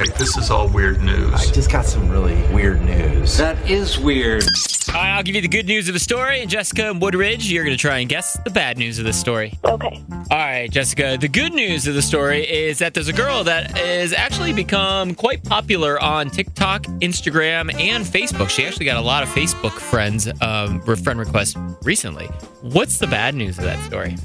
Okay, 0.00 0.12
this 0.16 0.36
is 0.36 0.48
all 0.48 0.68
weird 0.68 1.02
news. 1.02 1.34
I 1.34 1.50
just 1.50 1.72
got 1.72 1.84
some 1.84 2.08
really 2.08 2.40
weird 2.54 2.80
news. 2.82 3.36
That 3.36 3.58
is 3.68 3.98
weird. 3.98 4.44
All 4.90 4.94
right, 4.94 5.16
I'll 5.16 5.24
give 5.24 5.34
you 5.34 5.40
the 5.40 5.48
good 5.48 5.66
news 5.66 5.88
of 5.88 5.94
the 5.94 5.98
story, 5.98 6.40
and 6.40 6.48
Jessica 6.48 6.88
and 6.88 7.02
Woodridge, 7.02 7.50
you're 7.50 7.64
going 7.64 7.76
to 7.76 7.80
try 7.80 7.98
and 7.98 8.08
guess 8.08 8.38
the 8.44 8.50
bad 8.50 8.78
news 8.78 9.00
of 9.00 9.06
the 9.06 9.12
story. 9.12 9.58
Okay. 9.64 10.00
All 10.30 10.38
right, 10.38 10.70
Jessica, 10.70 11.18
the 11.20 11.26
good 11.26 11.52
news 11.52 11.88
of 11.88 11.94
the 11.94 12.02
story 12.02 12.48
is 12.48 12.78
that 12.78 12.94
there's 12.94 13.08
a 13.08 13.12
girl 13.12 13.42
that 13.42 13.76
has 13.76 14.12
actually 14.12 14.52
become 14.52 15.16
quite 15.16 15.42
popular 15.42 16.00
on 16.00 16.30
TikTok, 16.30 16.84
Instagram, 17.00 17.74
and 17.80 18.04
Facebook. 18.04 18.50
She 18.50 18.64
actually 18.64 18.86
got 18.86 18.98
a 18.98 19.00
lot 19.00 19.24
of 19.24 19.28
Facebook 19.30 19.72
friends, 19.72 20.28
um, 20.40 20.80
friend 20.80 21.18
requests 21.18 21.56
recently. 21.82 22.26
What's 22.62 22.98
the 22.98 23.08
bad 23.08 23.34
news 23.34 23.58
of 23.58 23.64
that 23.64 23.84
story? 23.84 24.16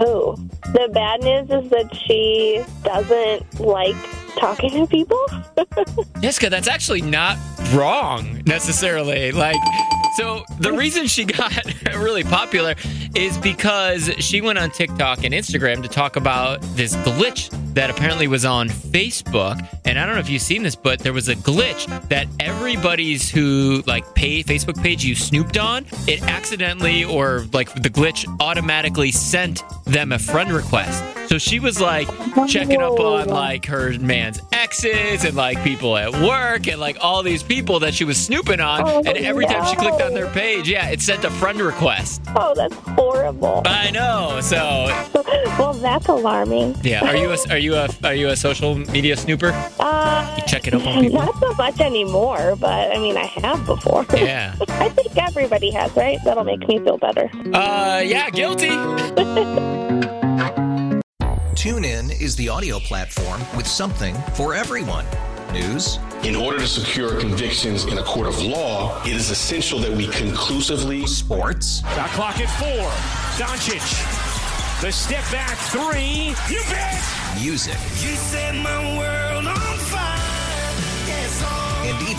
Oh, 0.00 0.34
the 0.72 0.88
bad 0.92 1.22
news 1.22 1.50
is 1.50 1.70
that 1.70 1.94
she 1.94 2.64
doesn't 2.82 3.60
like 3.60 3.94
talking 4.30 4.70
to 4.70 4.86
people. 4.86 5.18
Jessica, 6.20 6.50
that's 6.50 6.68
actually 6.68 7.02
not 7.02 7.36
wrong 7.72 8.42
necessarily. 8.46 9.32
Like, 9.32 9.56
so 10.16 10.44
the 10.58 10.72
reason 10.72 11.06
she 11.06 11.24
got 11.24 11.64
really 11.96 12.24
popular 12.24 12.74
is 13.14 13.38
because 13.38 14.10
she 14.18 14.40
went 14.40 14.58
on 14.58 14.70
TikTok 14.70 15.24
and 15.24 15.32
Instagram 15.32 15.82
to 15.82 15.88
talk 15.88 16.16
about 16.16 16.60
this 16.76 16.94
glitch 16.96 17.50
that 17.74 17.90
apparently 17.90 18.26
was 18.26 18.44
on 18.44 18.68
Facebook. 18.68 19.58
And 19.90 19.98
I 19.98 20.06
don't 20.06 20.14
know 20.14 20.20
if 20.20 20.30
you've 20.30 20.40
seen 20.40 20.62
this, 20.62 20.76
but 20.76 21.00
there 21.00 21.12
was 21.12 21.28
a 21.28 21.34
glitch 21.34 22.08
that 22.10 22.28
everybody's 22.38 23.28
who 23.28 23.82
like 23.88 24.14
pay 24.14 24.44
Facebook 24.44 24.80
page 24.80 25.04
you 25.04 25.16
snooped 25.16 25.58
on, 25.58 25.84
it 26.06 26.22
accidentally 26.22 27.02
or 27.02 27.44
like 27.52 27.74
the 27.74 27.90
glitch 27.90 28.24
automatically 28.38 29.10
sent 29.10 29.64
them 29.86 30.12
a 30.12 30.18
friend 30.20 30.52
request. 30.52 31.02
So 31.28 31.38
she 31.38 31.58
was 31.58 31.80
like 31.80 32.08
checking 32.48 32.80
up 32.80 33.00
on 33.00 33.28
like 33.28 33.66
her 33.66 33.98
man's 33.98 34.40
exes 34.52 35.24
and 35.24 35.36
like 35.36 35.62
people 35.64 35.96
at 35.96 36.12
work 36.12 36.68
and 36.68 36.80
like 36.80 36.98
all 37.00 37.24
these 37.24 37.42
people 37.42 37.80
that 37.80 37.92
she 37.92 38.04
was 38.04 38.16
snooping 38.16 38.60
on. 38.60 38.82
Oh, 38.84 38.98
and 38.98 39.16
every 39.18 39.46
time 39.46 39.64
she 39.66 39.74
clicked 39.76 40.02
on 40.02 40.14
their 40.14 40.28
page, 40.30 40.68
yeah, 40.68 40.88
it 40.90 41.00
sent 41.00 41.24
a 41.24 41.30
friend 41.30 41.60
request. 41.60 42.22
oh, 42.36 42.52
that's 42.54 42.74
horrible. 42.74 43.62
I 43.64 43.90
know. 43.90 44.40
So 44.40 44.56
well, 45.58 45.72
that's 45.74 46.06
alarming. 46.06 46.76
yeah, 46.82 47.04
are 47.04 47.16
you 47.16 47.30
a 47.30 47.36
are 47.50 47.58
you 47.58 47.74
a 47.74 47.88
are 48.04 48.14
you 48.14 48.28
a 48.28 48.36
social 48.36 48.76
media 48.76 49.16
snooper? 49.16 49.50
You 50.36 50.42
checking 50.46 50.74
up 50.74 50.86
on 50.86 51.02
people? 51.02 51.18
Not 51.20 51.34
so 51.38 51.54
much 51.54 51.80
anymore, 51.80 52.56
but 52.56 52.94
I 52.94 52.98
mean, 52.98 53.16
I 53.16 53.26
have 53.26 53.64
before. 53.66 54.04
Yeah. 54.14 54.54
I 54.68 54.88
think 54.88 55.16
everybody 55.16 55.70
has, 55.72 55.94
right? 55.96 56.18
That'll 56.24 56.44
make 56.44 56.66
me 56.68 56.78
feel 56.78 56.98
better. 56.98 57.30
Uh, 57.52 58.02
yeah, 58.04 58.30
guilty. 58.30 58.70
TuneIn 61.54 62.18
is 62.20 62.36
the 62.36 62.48
audio 62.48 62.78
platform 62.78 63.40
with 63.56 63.66
something 63.66 64.14
for 64.34 64.54
everyone. 64.54 65.04
News, 65.52 65.98
In 66.22 66.36
order 66.36 66.58
to 66.60 66.66
secure 66.66 67.18
convictions 67.20 67.84
in 67.84 67.98
a 67.98 68.02
court 68.04 68.28
of 68.28 68.40
law, 68.40 69.02
it 69.04 69.12
is 69.12 69.30
essential 69.30 69.80
that 69.80 69.90
we 69.90 70.06
conclusively 70.08 71.04
sports, 71.08 71.80
Shot 71.80 72.08
clock 72.10 72.38
at 72.38 72.48
four. 72.58 72.88
Doncic. 73.44 73.80
The 74.80 74.92
step 74.92 75.24
back 75.32 75.58
three. 75.70 76.34
You 76.48 76.62
bet. 76.70 77.02
music, 77.42 77.74
You 78.00 78.14
set 78.16 78.54
my 78.54 78.96
world 78.96 79.29